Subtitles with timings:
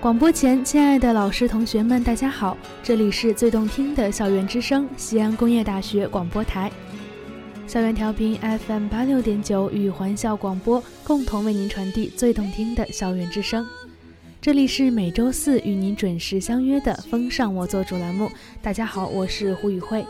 [0.00, 2.56] 广播前，亲爱的老师、同学们，大家好！
[2.82, 6.72] 这里是最动听的校园之声，西安工业大学广播台，
[7.66, 8.34] 校园调频
[8.66, 13.66] FM 八六点九与环校广播共同为您传递最动听的校园之声。
[14.40, 18.32] 这里是每周四与您准时相约的“风尚我做主”栏目。
[18.62, 20.02] 大家好，我是胡宇慧。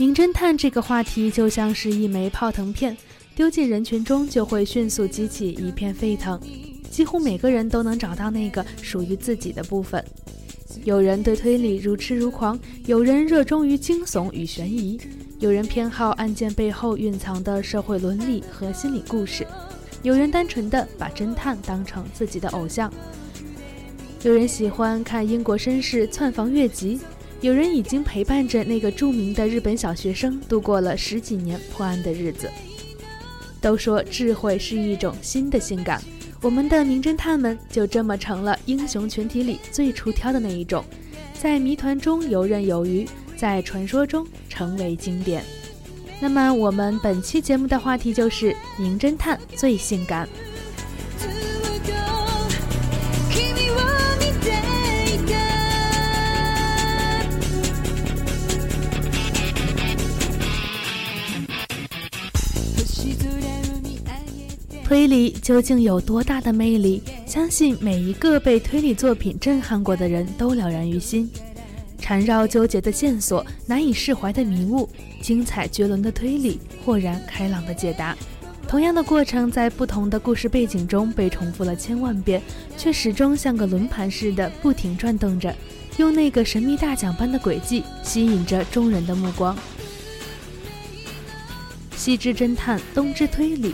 [0.00, 2.96] 名侦探这个话题就像是一枚泡腾片，
[3.34, 6.40] 丢进人群中就会迅速激起一片沸腾。
[6.90, 10.02] 几乎每个人都能找到那个属于自己的部分。
[10.84, 14.98] 有人对推理如痴如狂，有人热衷于惊悚与悬疑，
[15.38, 19.46] 有人偏好案件背后蕴藏的社会伦理和心理故事，
[20.02, 22.90] 有人单纯的把侦探当成自己的偶像，
[24.22, 26.98] 有人喜欢看英国绅士窜房越级。
[27.40, 32.50] 有人已经陪伴着那个著名的日本小学生度过了十几年破案的日子。
[33.60, 36.02] 都说智慧是一种新的性感，
[36.42, 40.84] 我们的名侦探们就这么成了英雄群体里最出挑的那一种，
[41.38, 45.42] 在谜团中游刃有余，在传说中成为经典。
[46.20, 50.28] 那么，我们本期节目的话题就是名侦探最性感。
[64.90, 67.00] 推理究竟有多大的魅力？
[67.24, 71.30] 相信每一个被推理作品震撼过的人都了然于心。
[72.00, 74.88] 缠绕纠结的线索，难以释怀的迷雾，
[75.22, 78.16] 精彩绝伦的推理，豁然开朗的解答。
[78.66, 82.42] 同样的过程在不同的故事背景中被重复了千万遍，
[82.76, 85.54] 却始终像个轮盘似的不停转动着，
[85.98, 89.56] 用那个神秘大奖般的轨迹吸引着众人的目光。
[91.94, 93.72] 西之侦探，东之推理。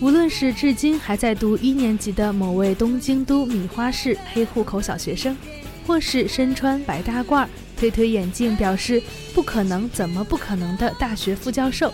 [0.00, 5.36] 无论是至今还在读一年级的某位东京都米花市黑户口小学生，
[5.84, 7.44] 或是身穿白大褂、
[7.76, 9.02] 推推眼镜表示
[9.34, 11.92] 不可能、怎么不可能的大学副教授，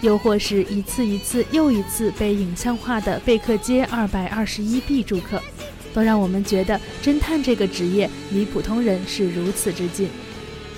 [0.00, 5.42] 又或是一次一次又一次被影像化的贝克街二百二十一 B 住客，
[5.92, 10.08] 都让我们觉得侦探这个职业离普通人是如此之近。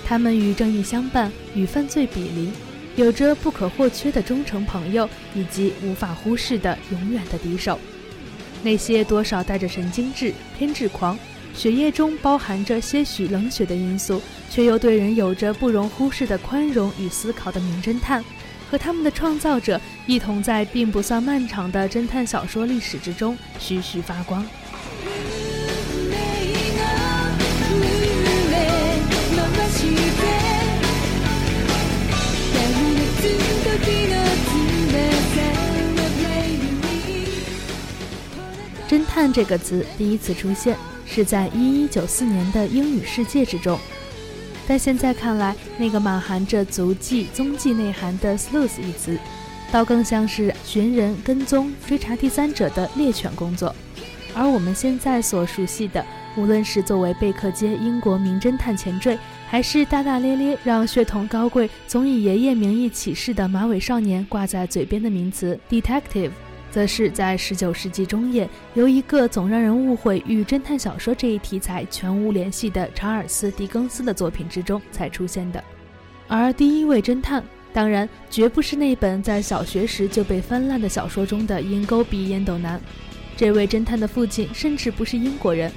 [0.03, 2.51] 他们与正义相伴，与犯罪比邻。
[2.95, 7.79] 有着不可或缺的忠诚朋友，以及无法忽视的永远的敌手。
[8.61, 11.17] 那些多少带着神经质、偏执狂，
[11.55, 18.23] 血液中包含着些许冷血的因素，却又对人有着不容忽视的宽容与思考的名侦探，
[18.69, 24.45] 和他们的创造者一同在并不算漫长的侦探小说历史之中徐徐发光。
[38.93, 43.79] 侦探这个词第一次出现是在一一九四年的英语世界之中，
[44.67, 49.17] 但现在看来，那个满含着足迹、踪迹内涵的 “sleuth” 一词，
[49.71, 53.75] 倒更像是寻人、跟踪、追查第三者的猎犬工作。
[54.35, 56.05] 而我们现在所熟悉的，
[56.37, 59.17] 无论是作为贝克街英国名侦探前缀，
[59.47, 66.29] 还是大大咧咧让血统高贵、总以爷爷名义起誓的马尾少年挂在嘴边的名词 “detective”。
[66.73, 75.63] 则是在十九世纪中叶，由一个总让人误会与侦探小说这一题材全无联系的查尔斯·狄更斯的作品之中才出现的。
[76.27, 82.81] 而第一位侦探，当然绝不是那本在小学时就被翻烂的小说中的鹰钩鼻烟斗男。
[83.37, 85.71] 这位侦探的父亲甚至不是英国人。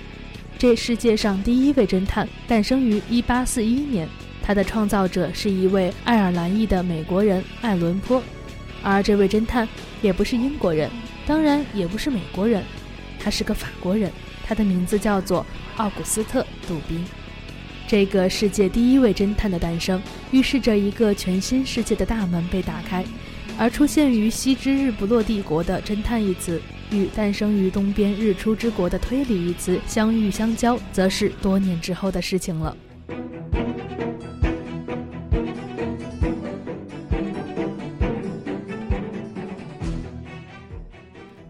[0.57, 4.09] 这世界上第一位侦探诞生于一八四一年，
[4.43, 8.23] 他的创造者是一位爱尔兰裔的美国人艾伦坡。
[8.89, 9.69] 而这位侦探
[10.01, 10.89] 也不是英国人，
[11.27, 12.63] 当然也不是美国人，
[13.19, 14.09] 他是个法国人，
[14.45, 15.45] 他的名字叫做
[15.77, 17.05] 奥古斯特·杜宾。
[17.89, 20.01] 这个世界第一位侦探的诞生，
[20.31, 23.05] 预示着一个全新世界的大门被打开。
[23.59, 26.63] 而出现于西之日不落帝国的侦探一词，
[26.93, 32.77] 与诞生于东边日出之国的推理一词相遇相交，则是多年之后的事情了。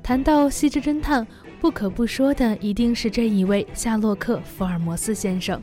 [0.07, 1.27] 谈到西之侦探，
[1.61, 5.61] 不可不说的一定是这一位夏洛克·福尔摩斯先生。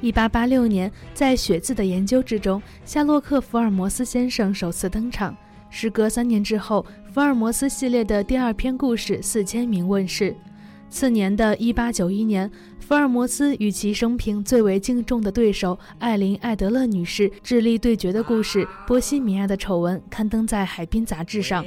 [0.00, 5.36] 一八八六年，在血字的研究之中，夏洛克·福尔摩斯先生首次登场。
[5.68, 10.32] 时隔三年之后，福尔摩斯系列的第二篇故事《四千名》问世。
[10.88, 21.64] 次年的一八九一年，福尔摩斯与其生平最为敬重的对手艾琳·艾德勒女士智力对决的故事《波西米亚的丑闻》刊登在《海滨》杂志上。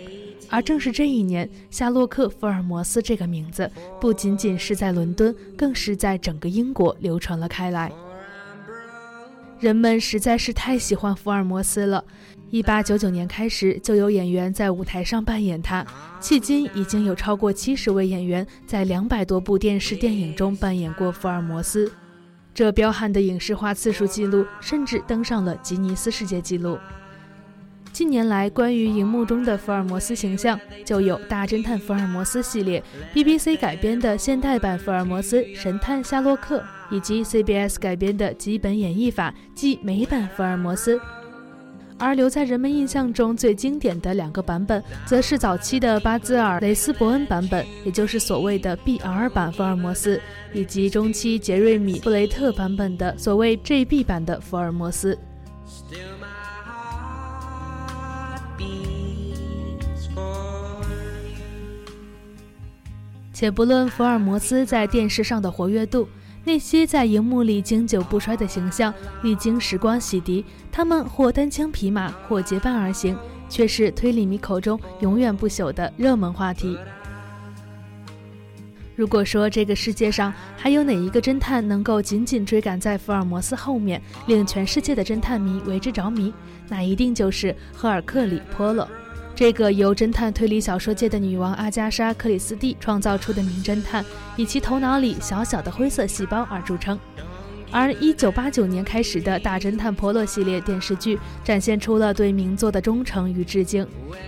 [0.49, 3.69] 而正是这一年，夏洛克·福尔摩斯这个名字
[3.99, 7.91] 不仅仅是在伦敦，更是在整个英国流传了开来。
[9.59, 12.03] 人们实在是太喜欢福尔摩斯了。
[12.51, 15.85] 一八九九年开始，就有演员在舞台上扮演他。
[16.21, 21.91] 迄今，已经有超过七十位演员在两百多部电视电影中扮演过福尔摩斯。
[22.53, 26.77] 这彪悍的影视化次数记录，甚至登上了吉尼斯世界纪录。
[27.95, 32.83] 近年来，关于荧幕中的福尔摩斯形象，就有《大侦探福尔摩斯》系列、
[33.13, 36.59] BBC 改编的现代版《福尔摩斯：神探夏洛克》，
[36.91, 40.99] 以及 CBS 改编的基本演绎法即美版福尔摩斯。
[41.97, 50.19] 而留在人们印象中最经典的两个版本，则是早期的巴兹尔·雷斯伯恩版本，也就是所谓的 BR 版福尔摩斯，
[50.51, 55.17] 以及中期杰瑞米·布雷特版本的所谓 JB 版的福尔摩斯。
[63.35, 66.07] 且不论福尔摩斯在电视上的活跃度。
[66.45, 68.93] 那些在荧幕里经久不衰的形象，
[69.23, 70.41] 历经时光洗涤，
[70.71, 73.17] 他们或单枪匹马，或结伴而行，
[73.49, 76.77] 却是推理迷口中永远不朽的热门话题。
[78.95, 86.33] 如果说这个世界上还有哪一个侦探能够紧紧追赶在福尔摩斯后面，令全世界的侦探迷为之着迷，
[86.69, 88.87] 那一定就是赫尔克里·波洛。
[89.35, 94.03] 这个由侦探推理小说界的女王阿加莎·克里斯蒂创造出的名侦探，
[94.37, 96.97] 以其头脑里小小的灰色细胞而著称。
[97.69, 103.85] 而1989年开始的大侦探波洛系列电视剧，展现出了对名作的忠诚与致敬。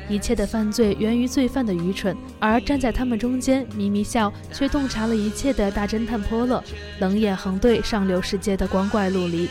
[0.10, 6.62] 一切的犯罪源于罪犯的愚蠢，而站在他们中间咪咪笑却洞察了一切的大侦探波洛，
[7.00, 9.48] 冷眼横对上流世界的光怪陆离。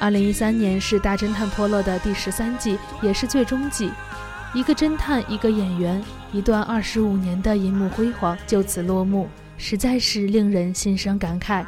[0.00, 3.90] 2013年是大侦探波洛的第十三季，也是最终季。
[4.54, 6.00] 一个侦探，一个演员，
[6.32, 9.28] 一段二十五年的银幕辉煌就此落幕，
[9.58, 11.64] 实在是令人心生感慨。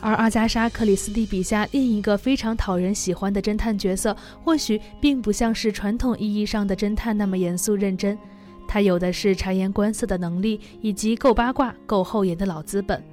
[0.00, 8.18] 而阿加莎·克里斯蒂笔下另一个非常讨人喜欢的侦探角色，或许并不像是传统意义上的侦探那么严肃认真，
[8.66, 13.04] 他有的是察言观色的能力，以及够八卦、够厚颜的老资本。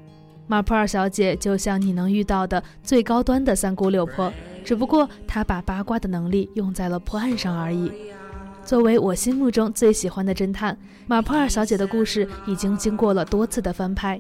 [0.47, 4.31] 马普尔小姐就像你能遇到的最高端的三姑六婆，
[4.63, 7.91] 只不过她把八卦的能力用在了破案上而已。
[8.63, 10.77] 作为我心目中最喜欢的侦探，
[11.07, 14.19] 马普尔小姐的故事已经经过了多次的翻拍。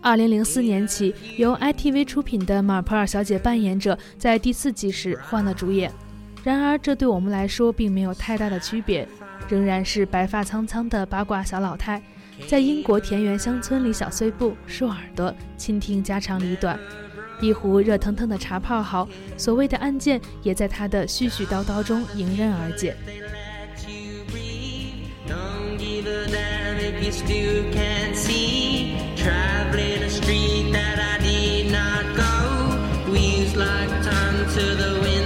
[0.00, 5.90] 二零零四年起，由 ITV 出品的《马普尔小姐扮演者》在第四季时换了主演。
[6.42, 9.08] 然而，这对我们来说并没有太大的区别，
[9.48, 12.02] 仍然是白发苍苍的八卦小老太，
[12.46, 16.78] 在英国田园乡村里小碎步、竖耳朵、倾听家长里短。
[17.40, 19.08] 一壶热腾腾的茶泡好，
[19.38, 22.94] 所谓的案件也在她的絮絮叨叨中迎刃而解。
[27.04, 28.96] You still can't see.
[29.14, 33.12] Traveling a street that I did not go.
[33.12, 35.23] Wheels like time to the winter.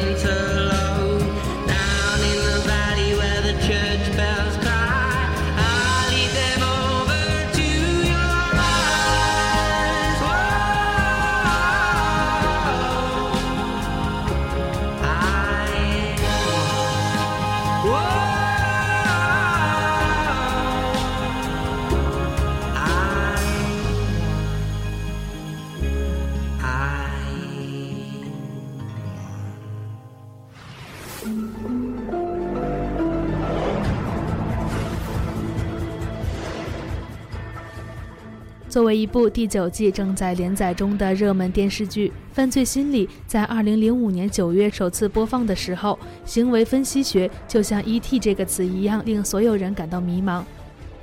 [38.89, 50.43] 为一部第九季正在连载中的热门电视剧，《犯罪心理》在二零零五年九月首次播放的时候，行为分析学就像 “ET” 这个词一样，令所有人感到迷茫。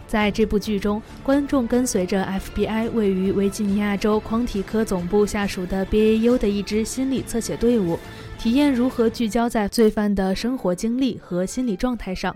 [0.08, 8.00] 在这部剧中，观众跟随着 FBI 位于维吉尼亚州匡体科总部下属的 BAU 的一支心理侧写队伍，
[8.40, 12.36] 体验如何聚焦在罪犯的生活经历和心理状态上。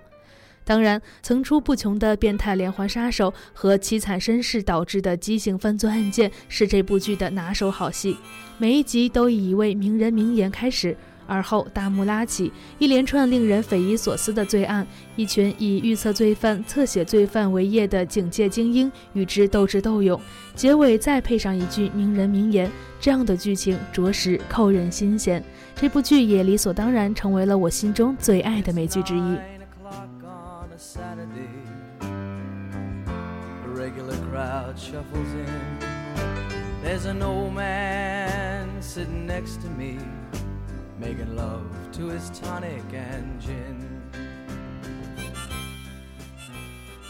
[0.69, 8.15] 当然，层出不穷的变态连环杀手和凄惨身世导致的畸形犯罪案件是这部剧的拿手好戏。
[8.59, 10.95] 每一集都以一位名人名言开始，
[11.25, 14.85] 而后大幕拉起，一连串令人匪夷所思的罪案，
[15.15, 20.21] 一群以预测罪犯、侧写罪犯为业的警界精英与之斗智斗勇，
[20.53, 25.43] 结尾再配上一句名人名言，这样的剧情着实扣人心弦。
[25.75, 29.58] 这部剧也理所当然成为了我心中最爱的美剧之一。
[34.79, 35.45] Shuffles in.
[36.81, 39.97] There's an old man sitting next to me,
[40.99, 43.75] making love to his tonic and gin.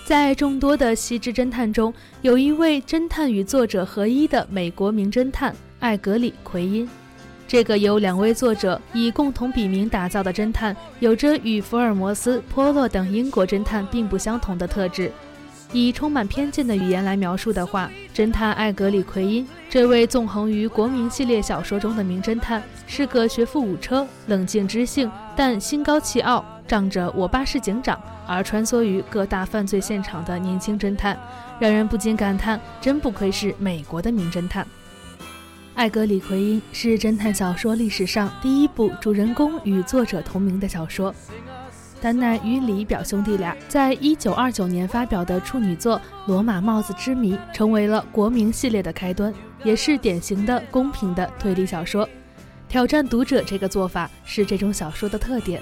[0.05, 6.89] 在众多的西之侦探中，有一位侦探与作者合一的美国名侦探艾格里·奎因。
[7.47, 15.11] 这个由两位作者以共同笔名打造的侦探，有着与福尔摩斯、波洛等英国侦探并不相同的特质。
[15.71, 31.15] 以充满偏见的语言来描述的话，侦探艾格里·奎因这位纵横于国民系列小说中的名侦探，是个学富五车、冷静知性，但心高气傲、仗着“我爸是警长”而穿梭于各大犯罪现场的年轻侦探，
[31.59, 34.65] 让人不禁感叹：真不愧是美国的名侦探。
[35.75, 41.13] 艾格里·奎因是侦探小说历史上第一部主人公与作者同名的小说。
[42.01, 52.07] 丹奈与李表兄弟俩在一九二九年发表的处女作《罗马帽子之谜》成为了国民系列的开端，也是典型的公平的推理小说。
[52.67, 55.61] 挑战读者这个做法是这种小说的特点。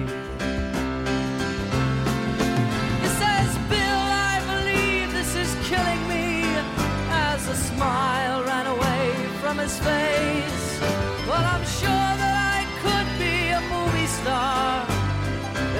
[7.81, 9.03] smile ran away
[9.41, 10.79] from his face.
[11.27, 14.85] Well, I'm sure that I could be a movie star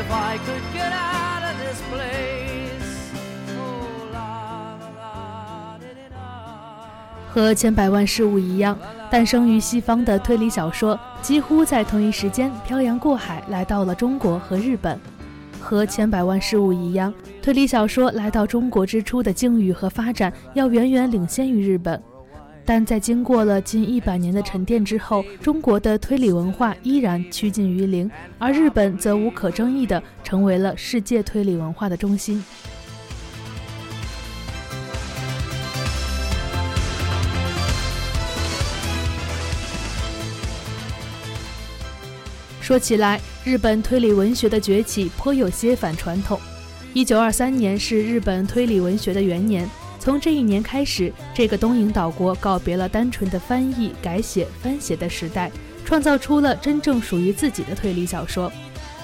[0.01, 2.89] if I could get out of this place.
[3.55, 5.77] Oh, la, la,
[6.09, 6.27] la,
[7.31, 8.77] 和千百万事物一样，
[9.11, 14.99] 诞生于西方的推理小说几乎在同一时间漂洋过海来到了中国和日本。
[15.71, 21.97] 和千百万事物一样，推理小说来到中国之初的境遇和发展要远远领先于日本。
[22.65, 32.43] 但在经过了近一百年的沉淀之后，中国的推理文化依然趋近于零，而日本则无可争议地成为了世界推理文化的中心。
[42.71, 46.39] 说起来，日本推理文学的崛起颇有些反传统。
[46.93, 55.51] 一九二三年是日本推理文学的元年，从这一年开始，这个东瀛岛国告别了单纯的翻译、改写、翻写的时代，
[55.83, 58.49] 创造出了真正属于自己的推理小说。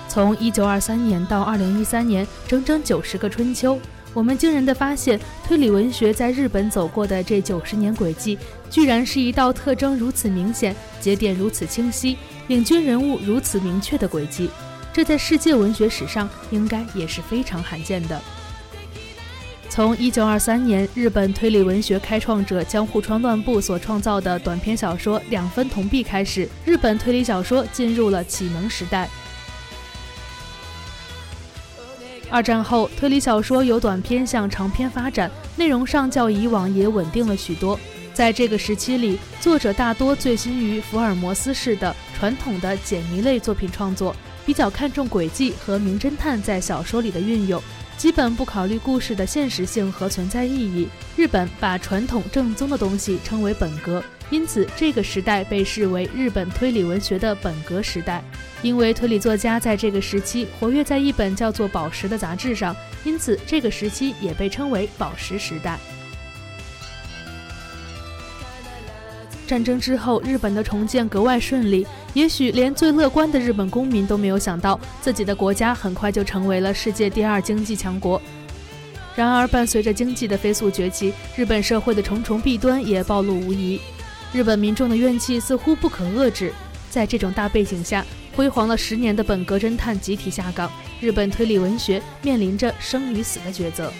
[0.07, 3.77] 从一九二三年到二零一三年，整整九十个春秋。
[4.13, 14.49] 我们惊人的发现，推理文学在日本走过的这九十年轨迹，居然是一道特征如此明显、节点如此清晰、领军人物如此明确的轨迹。
[14.93, 18.19] 这在世界文学史上应该也是非常罕见的。
[19.69, 29.07] 从1923年日本推理文学开创者江户川乱步所创造的短篇小说《两分铜币》开始，日本推理小说进入了启蒙时代。
[32.29, 37.79] 二战后，推理小说由短篇向长篇发展，内容上较以往也稳定了许多。
[38.17, 47.61] 在这个时期里，作者大多醉心于福尔摩斯式的传统的解谜类作品创作，比较看重轨迹和名侦探在小说里的运用，
[47.95, 50.87] 基本不考虑故事的现实性和存在意义。
[51.15, 54.03] 日本把传统正宗的东西称为本格。
[54.31, 58.23] 因此，这个时代被视为日本推理文学的本格时代。
[58.63, 65.77] 因为推理作家在这个时期活跃在一本叫做《宝石》的杂志上，因此这个时期也被称为“宝石时代”。
[69.47, 71.87] 战争之后，日本的重建格外顺利。
[72.13, 78.21] 也许连最乐观的日本公民都没有想到，自己的国家很快就成为了世界第二经济强国。
[79.15, 83.79] 然而，伴随着经济的飞速崛起，日本社会的重重弊端也暴露无遗。
[84.33, 86.51] 日本民众的怨气似乎不可遏制，
[86.89, 93.91] 在这种大背景下，辉煌了十年的本格侦探集体下岗，日本推理文学面临着生与死的抉择。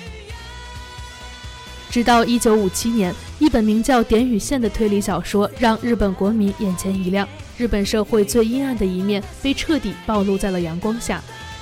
[1.98, 7.28] 直到1957年，一本名叫《点与线》的推理小说让日本国民眼前一亮，
[7.58, 11.20] 日本社会最阴暗的一面被彻底暴露在了阳光下。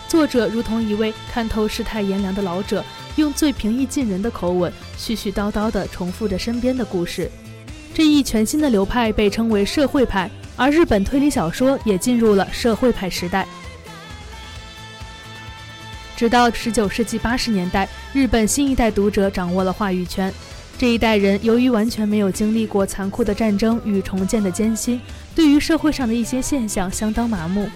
[0.10, 2.84] 作者如同一位看透世态炎凉的老者，
[3.15, 7.32] 用最平易近人的口吻，絮絮叨叨地重复着身边的故事。
[7.94, 13.48] 这一全新的流派被称为社会派，而日本推理小说也进入了社会派时代。
[16.15, 20.34] 直到19世纪80年代，日本新一代读者掌握了话语权，
[20.77, 25.00] 这一代人由于完全没有经历过残酷的战争与重建的艰辛，
[25.36, 27.69] 对于社会上的一些现象相当麻木。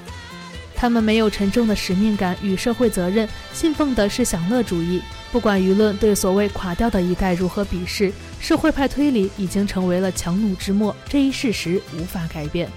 [0.73, 5.01] 他们没有沉重的使命感与社会责任，信奉的是享乐主义。
[5.29, 12.69] 不管舆论对所谓垮掉的一代如何鄙视，社会派推理已经成为了强弩之末，这一事实无法改变。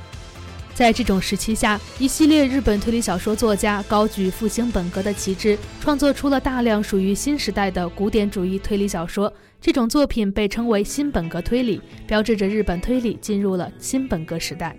[0.75, 9.33] 在这种时期下，一系列日本推理小说作家高举复兴本格的旗帜，创作出了大量属于新时代的古典主义推理小说。
[9.61, 14.75] 这种作品被称为新本格推理，标志着日本推理进入了新本格时代。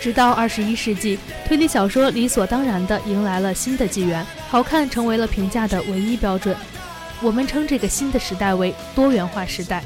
[0.00, 6.56] 直到二十一世纪，推理小说理所当然地迎来了新的纪元，好看成为了评价的唯一标准。
[7.24, 9.82] 我们称这个新的时代为多元化时代。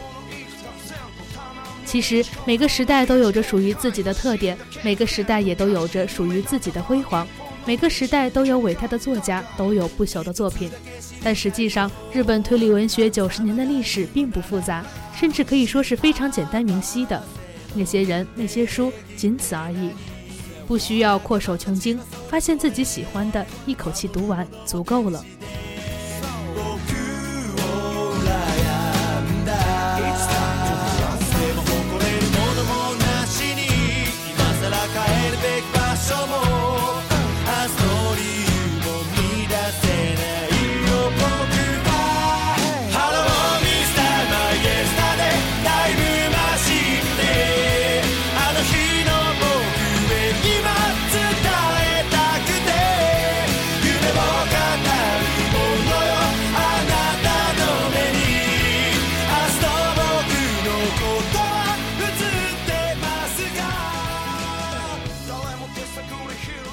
[1.86, 7.26] 其实每个时代都有着属于自己的特点，每个时代也都有着属于自己的辉煌，
[7.64, 10.68] 每个时代都有伟大的作家，都有不朽的作品。
[11.22, 14.84] 但实际上，日本推理文学九十年的历史并不复杂，
[15.16, 17.22] 甚至可以说是非常简单明晰的。
[17.72, 19.90] 那些人，那些书，仅此而已，
[20.66, 25.24] 不需要阔手穷经，发现自己喜欢的，一口气读完，足够了。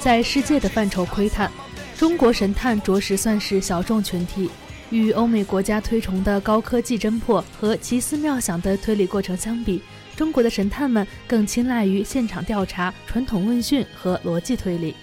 [0.06, 1.50] 在世界的范畴窥探，
[1.98, 4.48] 中国神探着实算是小众群体。
[4.90, 9.82] 与欧美国家推崇的高科技侦破和奇思妙想的推理过程相比，
[10.14, 14.94] 中国的神探们更青睐于现场调查、传统问讯和逻辑推理。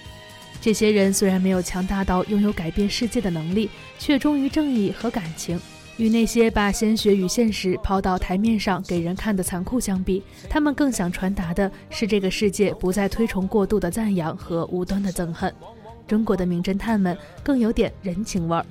[0.61, 5.59] 这些人虽然没有强大到拥有改变世界的能力，却忠于正义和感情。
[5.97, 15.53] 与那些把鲜血与现实抛到台面上给人看的残酷相比，他们更想传达的是这个世界不再推崇过度的赞扬和无端的憎恨。
[16.07, 18.65] 中国的名侦探们更有点人情味儿。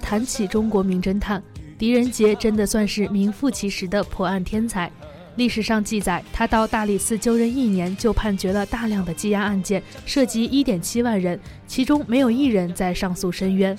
[0.00, 1.42] 谈起中国名侦探，
[1.78, 4.92] 狄仁杰真的算是名副其实的破案天才。
[5.36, 13.76] 历史上记载，他到大理寺就任一年，就判决了大量的羁押案件，涉及一点七万人，其中没有一人在上诉申冤。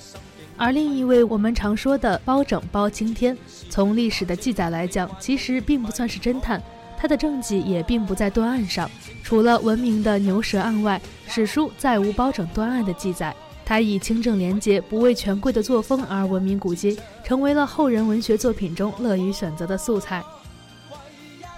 [0.58, 3.36] 而另一位我们常说的包拯包青天，
[3.70, 6.62] 从历史的记载来讲，其实并不算是侦探，
[6.98, 8.90] 他的政绩也并不在断案上。
[9.22, 13.34] 除了闻名的牛舌案外，史书再无包拯断案的记载。
[13.64, 20.22] 他以清正廉洁、不畏权贵的作风而闻名古今，成为了后人文学作品中乐于选择的素材。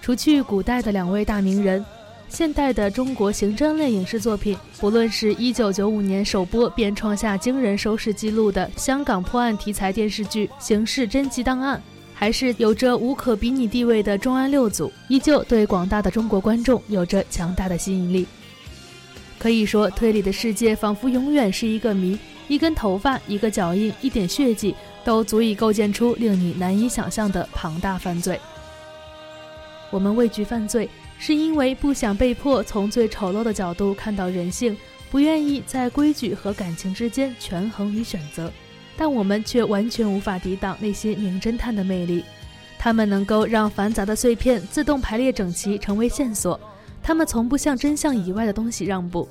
[0.09, 1.85] 除去古代的两位大名人，
[2.31, 11.77] 现代的中国刑侦类影视作品，不论是一九九五年首播便创下惊人收视纪录的香港破案题材电视剧《刑事侦缉档案》，
[12.15, 18.27] 还是有着无可比拟地位的重案六组，依旧对广大的中国观众有着强大的吸引力。
[19.39, 22.19] 可以说，推理的世界仿佛永远是一个谜，
[22.49, 28.41] 一根头发、一个脚印、一点血迹，都足以构建出令你难以想象的庞大犯罪。
[29.91, 34.77] 我们畏惧犯罪，是因为不想被迫从最丑陋的角度看到人性，
[35.11, 38.53] 不愿意在规矩和感情之间权衡与选择。
[38.97, 42.25] 但我们却完全无法抵挡那些名侦探的魅力，
[42.79, 46.59] 他们能够让繁杂的碎片自动排列整齐，成为线索。
[47.03, 49.27] 他们从不向真相以外的东西让步，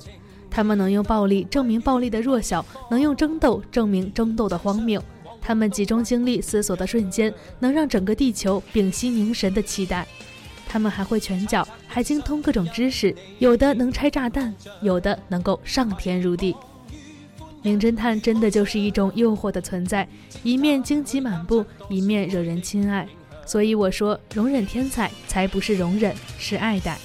[0.50, 5.00] 他们能用暴力证明暴力的弱小，能用争斗证明争斗的荒谬。
[5.40, 10.06] 他们集中精力思索的瞬间，能让整个地球屏息凝神的期待。
[10.68, 16.54] 他们还会拳脚，还精通各种知识，有的能拆炸弹，有的能够上天入地。
[17.62, 20.06] 名侦探真的就是一种诱惑的存在，
[20.42, 23.08] 一面荆棘满布，一面惹人亲爱。
[23.44, 26.98] 所以我说，容忍天才，才不是容忍，是爱戴。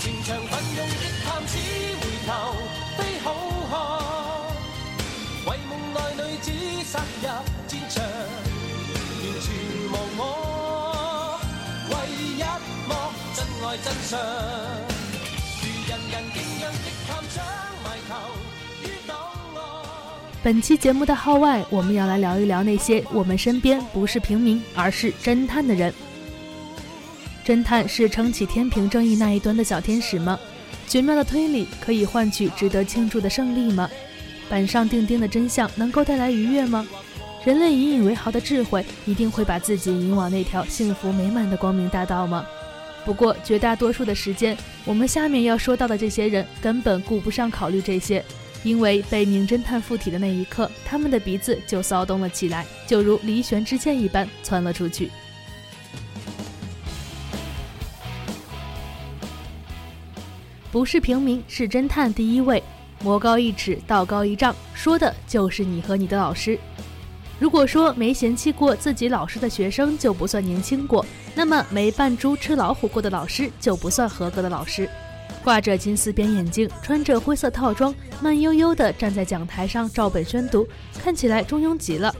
[0.00, 1.58] 前场奋勇的探子
[2.00, 2.30] 回头
[2.96, 3.26] 非好
[3.68, 3.72] 看，
[5.50, 6.46] 为梦内女子
[6.84, 7.26] 杀入
[7.66, 9.46] 战场，完全
[9.90, 10.22] 无我。
[13.84, 14.18] 真相。
[14.18, 17.44] 如人人敬仰的探长
[17.84, 18.10] 埋头。
[20.42, 25.92] 本期节目的号外，我们要来聊一聊那些我们身边不是平民，而是侦探的人。
[27.48, 30.38] 侦探是撑起天平正义那一端的小天使吗？
[30.86, 33.88] 绝妙的推理可以换取值得庆祝的胜利吗？
[34.50, 36.86] 板上钉钉的真相能够带来愉悦吗？
[37.46, 42.44] 人类引以为豪的智慧一定会把自己引往那条幸福美满的光明大道吗？
[43.06, 48.22] 不过，绝大多数的时间，我们下面要说到的这些人根本顾不上考虑这些，
[48.62, 55.10] 因为被名侦探附体的那一刻，他们的鼻子就骚动了起来，就如离弦之箭一般窜了出去。
[60.78, 62.62] 不是平民，是侦探第一位。
[63.02, 66.56] 魔高一尺，道高一丈，说的就是你和你的老师。
[67.40, 74.88] 如果说没嫌弃过自己老师的学生就不算年轻过，那么没扮猪吃老虎过的老师就不算合格的老师。
[75.42, 80.64] 挂着金丝边眼镜，穿着灰色套装，慢悠悠地站在讲台上照本宣读，
[81.02, 82.14] 看起来中庸极了。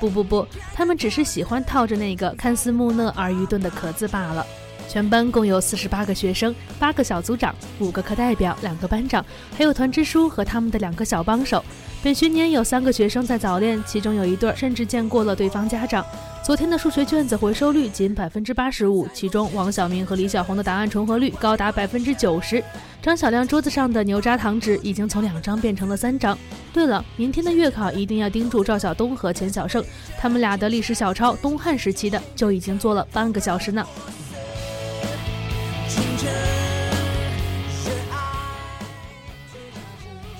[0.00, 4.46] 不不不，他们只是喜欢套着那个看似木讷而愚钝的壳子罢了。
[4.90, 9.24] 全班共有四十八个学生，八个小组长，五个课代表，两个班长，
[9.56, 11.64] 还有团支书和他们的两个小帮手。
[12.02, 16.04] 本学年有三个学生在早恋，其中有一对甚至见过了对方家长。
[16.42, 22.60] 昨天的数学卷子回收率仅百分之八十五，其中王小明和李小红的答案重合率高达百分之九十。
[23.00, 26.36] 张小亮桌子上的牛轧糖纸已经从两张变成了三张。
[26.72, 29.84] 对了，明天的月考一定要盯住赵晓东和钱小胜，
[30.18, 33.86] 他们俩的历史小抄东汉时期的就已经做了半个小时呢。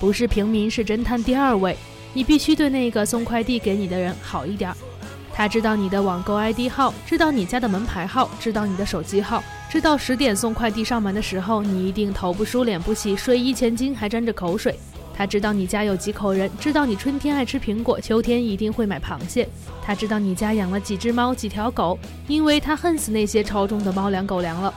[0.01, 1.77] 不是平民，是侦探第二位。
[2.11, 4.73] 你必须对那个送快递给你的人好一点。
[5.31, 14.75] 他知道你的网购 ID 号，知道你家的门牌号，知道你的手机号，知道十点送快递上门的时候，你一定头不梳脸不洗，睡衣前襟还沾着口水。
[15.13, 19.47] 他知道你家有几口人，知道你春天爱吃苹果，秋天一定会买螃蟹。
[19.83, 24.73] 他知道你家养了几只猫，几条狗，因为他恨死那些超重的猫粮狗粮了。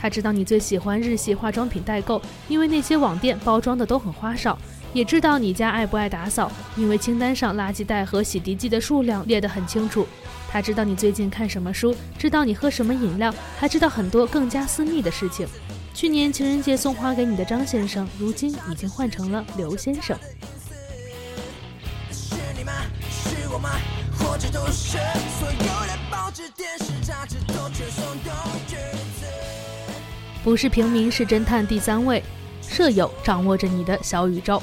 [0.00, 4.56] 他知道你最喜欢日系化妆品代购，因为那些网店包装的都很花哨。
[4.94, 10.06] 也知道你家爱不爱打扫，因为清单上垃圾袋和洗涤剂的数量列得很清楚。
[10.50, 15.46] 他知道你最近看什么书，知道你喝什么饮料，还知道很多更加私密的事情。
[15.92, 20.16] 去年情人节送花给你的张先生，如今已经换成了刘先生。
[22.10, 22.72] 是你吗？
[23.10, 23.68] 是我吗？
[24.18, 24.96] 或者都是
[25.38, 28.32] 所有的报纸、电视、杂志都全送有
[28.66, 28.97] 句子。
[30.48, 32.24] 不是平民，是侦探第三位。
[32.62, 34.62] 舍友掌握着你的小宇宙，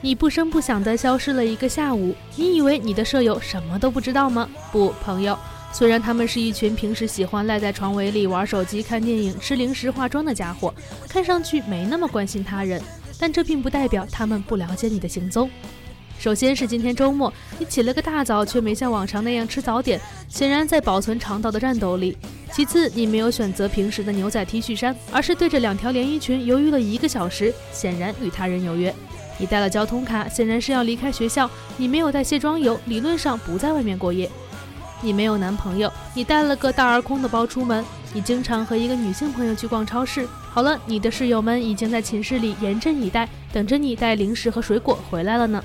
[0.00, 4.50] 你不声不响地消失了一个下午，你以为你的舍友什么都不知道吗？
[4.72, 5.38] 不，朋友，
[5.72, 10.74] 虽然他们是一群平时喜欢赖在床尾里玩手机、看电影、吃零食、化妆的家伙，
[11.08, 12.82] 看上去没那么关心他人，
[13.20, 15.48] 但这并不代表他们不了解你的行踪。
[16.20, 22.14] 首先是今天周末，你起了个大早，却没像往常那样吃早点，显然在保存肠道的战斗里。
[22.52, 28.94] 其次，你没有选择平时的牛仔 T 恤衫，而是对着两条连衣裙犹豫了一个小时，显然与他人有约。
[29.38, 31.50] 你带了交通卡，显然是要离开学校。
[31.78, 34.30] 你没有带卸妆油，理论上不在外面过夜。
[35.00, 37.82] 你没有男朋友，你带了个大而空的包出门。
[38.12, 40.28] 你经常和一个女性朋友去逛超市。
[40.50, 45.64] 好了，你的室友们已经在寝室里严阵以待，等着你带零食和水果回来了呢。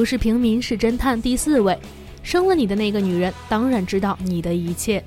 [0.00, 1.20] 不是平民，是侦探。
[1.20, 1.78] 第四位，
[2.22, 5.04] 生了你的那个女人当然知道你的一切。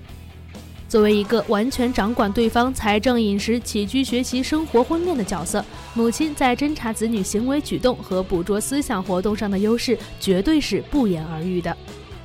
[0.88, 11.76] 作为一个完全掌管对方财政、饮食、起居、学习、生活、婚恋的角色，母亲在侦查子女行为举动和捕捉思想活动上的优势，绝对是不言而喻的。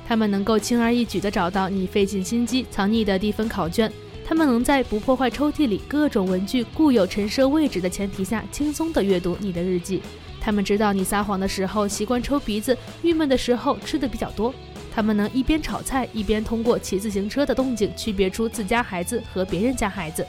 [0.07, 3.91] 他们能够轻而易举地找到你费尽心机藏匿的低分考卷，
[4.23, 10.03] 他们能在不破坏抽屉里各种文具固有陈设位置的前提下，轻松地阅读你的日记。
[10.41, 14.53] 他们知道你撒谎的时候习惯抽鼻子，郁闷的时候吃的比较多。
[14.91, 20.25] 他们能一边炒菜一边通过骑自行车的动静区别出自家孩子和别人家孩子。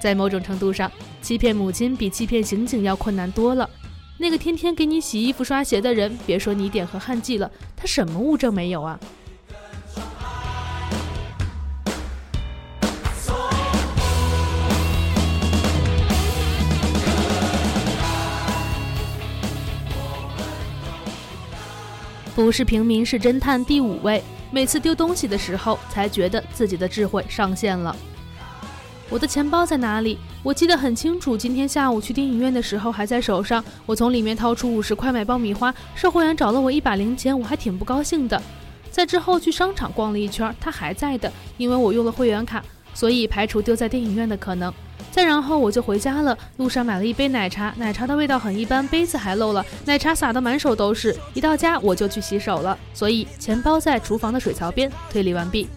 [0.00, 0.90] 在某种程度上，
[1.22, 3.68] 欺骗母亲比欺骗刑警要困难多了。
[4.18, 9.00] 那个天天给你洗衣服、刷鞋的人，别说你点和汗迹了，他什么物证没有啊？
[22.34, 23.64] 不是平民，是侦探。
[23.64, 24.20] 第五位，
[24.50, 27.94] 每次丢东西的时候，才觉得自己的智慧上线了。
[29.08, 30.18] 我的钱包在哪里？
[30.42, 33.64] 我记得很清楚，今天下午去电影院的时候还在手上。
[33.86, 38.42] 我从里面掏出五十块买爆米花，售货员找了我一把零钱，我还挺不高兴的。
[38.90, 42.60] 在之后去商场逛了一圈，他还在的，因为我用了会员卡，
[42.94, 44.72] 所以排除丢在电影院的可能。
[45.14, 51.16] 再然后我就回家了，路上买了一杯奶茶，奶茶的味道很一般，杯子还漏了，奶茶洒得满手都是。
[51.34, 54.90] 一到家我就去洗手了，所以钱包在厨房的水槽边。
[55.08, 55.68] 推理完毕。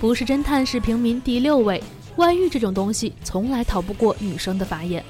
[0.00, 1.80] 不是侦探是平民第六位，
[2.16, 5.04] 外遇这种东西从来逃不过女生的法眼。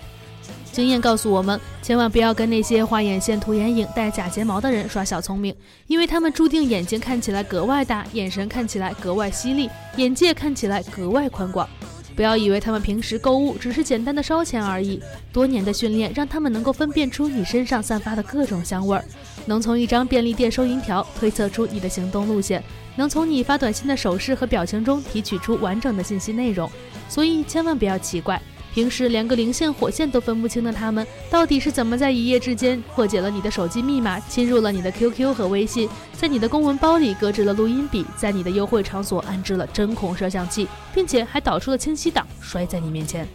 [0.79, 5.53] 经验告诉我们，千万不要跟那些画眼线、涂眼影、戴假睫毛的人耍小聪明，
[5.89, 11.69] 因为他们注定眼睛看起来格外大，眼神看起来格外犀利，眼界看起来格外宽广。
[12.15, 19.05] 不要以为他们平时购物只是简单的烧钱而已，多年的训练让他们能够分辨出你身上散发的各种香味儿，
[19.47, 22.63] 能从一张便利店收银条推测出你的行动路线，
[22.95, 26.71] 能从你发短信的手势和表情中提取出完整的信息内容。
[27.09, 28.41] 所以千万不要奇怪。
[28.75, 43.27] 平时连个零线火线都分不清的他们，到底是怎么在一夜之间破解了你的手机密码，侵入了你的 QQ 和微信，在你的公文包里搁置了录音笔，在你的优惠场所安置了针孔摄像器，并且还导出了清晰档，摔在你面前。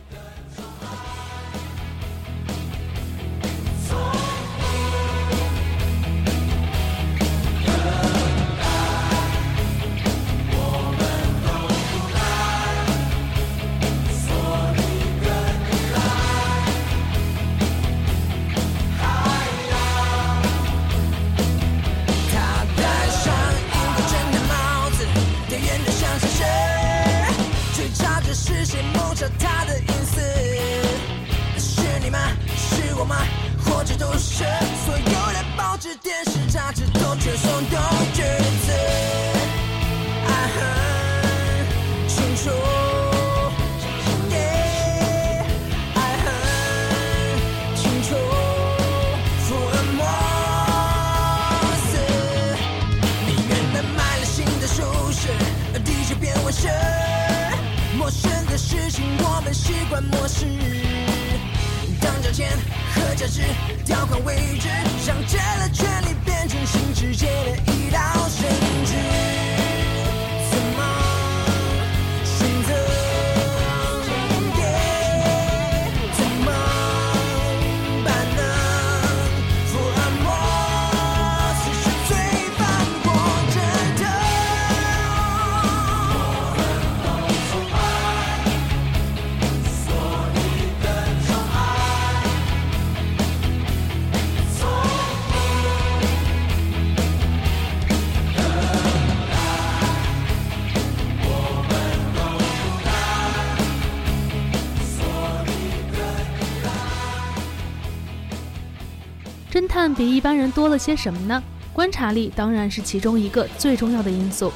[109.73, 111.41] 探比一般人多了些什么呢？
[111.73, 114.53] 观察力当然是其中一个最重要的因素。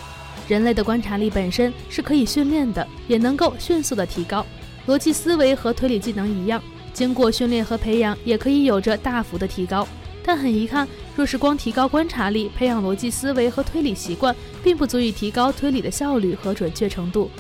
[0.47, 4.45] 人类的观察力本身是可以训练的，也能够迅速的提高。
[4.85, 6.61] 逻辑思维和推理技能一样，
[6.93, 9.87] 经过训练和培养，也可以有着大幅的提高。
[10.23, 17.31] 但很遗憾，若是光提高观察力，培养逻辑思维和推理习惯，并不足以提高推理的效率和准确程度。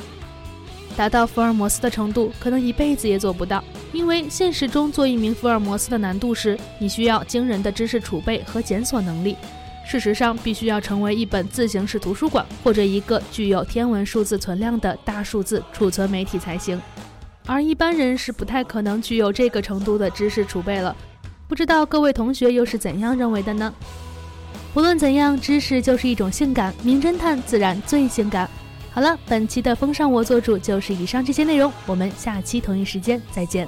[0.97, 3.63] 达到福尔摩斯的程度，可能一辈子也做不到。
[3.93, 9.37] 因为现实中做一名福尔摩斯的难度是，你需要惊人的知识储备和检索能力。
[9.85, 16.81] 事实上，必须要成为一本自行式图书馆或者一个具有天文数字存量的大数字储存媒体才行。
[17.45, 20.93] 而一般人是不太可能具有这个程度的知识储备了。
[21.47, 23.71] 不知道各位同学又是怎样认为的呢？
[24.73, 28.49] 无论怎样，知识就是一种性感，名侦探自然最性感。
[28.97, 33.67] 好了，本期的风尚我做主就是以上这些内容，我们下期同一时间再见。